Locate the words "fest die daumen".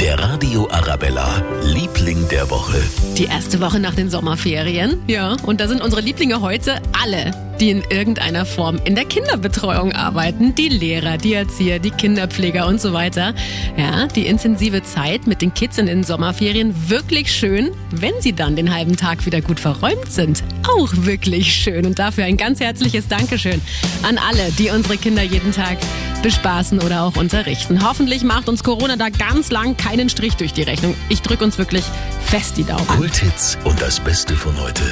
32.20-32.84